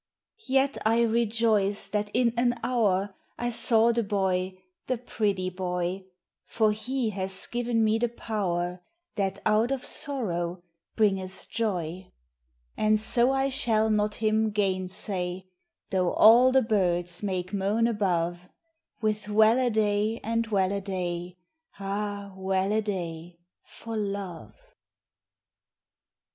Yet 0.47 0.79
I 0.83 1.03
rejoice 1.03 1.87
that 1.89 2.09
in 2.11 2.33
an 2.35 2.55
hour 2.63 3.13
I 3.37 3.51
saw 3.51 3.91
the 3.93 4.01
boy, 4.01 4.57
the 4.87 4.97
pretty 4.97 5.51
boy; 5.51 6.05
For 6.43 6.71
he 6.71 7.11
has 7.11 7.45
given 7.45 7.83
me 7.83 7.99
the 7.99 8.09
power 8.09 8.81
That 9.13 9.37
out 9.45 9.69
of 9.69 9.85
sorrow 9.85 10.63
bringeth 10.95 11.47
joy. 11.51 12.11
And 12.75 12.99
so 12.99 13.31
I 13.31 13.49
shall 13.49 13.91
not 13.91 14.15
him 14.15 14.49
gainsay, 14.49 15.45
Though 15.91 16.13
all 16.13 16.51
the 16.51 16.63
birds 16.63 17.21
make 17.21 17.53
moan 17.53 17.85
above, 17.85 18.49
With 19.01 19.29
well 19.29 19.59
a 19.59 19.69
day 19.69 20.19
and 20.23 20.47
well 20.47 20.71
a 20.71 20.81
day, 20.81 21.37
Ah! 21.79 22.33
well 22.35 22.71
a 22.73 22.81
day 22.81 23.37
for 23.63 23.95
love. 23.95 24.55